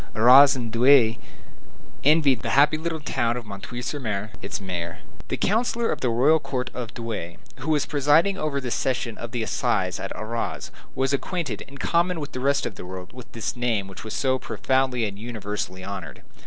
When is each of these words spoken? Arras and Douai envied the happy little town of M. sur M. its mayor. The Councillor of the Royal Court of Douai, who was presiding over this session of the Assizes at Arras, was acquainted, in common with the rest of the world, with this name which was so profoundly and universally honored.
Arras 0.15 0.55
and 0.55 0.71
Douai 0.71 1.17
envied 2.03 2.41
the 2.41 2.49
happy 2.57 2.75
little 2.75 2.99
town 3.01 3.37
of 3.37 3.45
M. 3.45 3.61
sur 3.83 4.03
M. 4.03 4.29
its 4.41 4.59
mayor. 4.59 4.97
The 5.27 5.37
Councillor 5.37 5.91
of 5.91 6.01
the 6.01 6.09
Royal 6.09 6.39
Court 6.39 6.71
of 6.73 6.95
Douai, 6.95 7.35
who 7.57 7.69
was 7.69 7.85
presiding 7.85 8.35
over 8.35 8.59
this 8.59 8.73
session 8.73 9.15
of 9.19 9.29
the 9.29 9.43
Assizes 9.43 9.99
at 9.99 10.11
Arras, 10.15 10.71
was 10.95 11.13
acquainted, 11.13 11.61
in 11.67 11.77
common 11.77 12.19
with 12.19 12.31
the 12.31 12.39
rest 12.39 12.65
of 12.65 12.73
the 12.73 12.85
world, 12.87 13.13
with 13.13 13.31
this 13.33 13.55
name 13.55 13.87
which 13.87 14.03
was 14.03 14.15
so 14.15 14.39
profoundly 14.39 15.05
and 15.05 15.19
universally 15.19 15.83
honored. 15.83 16.23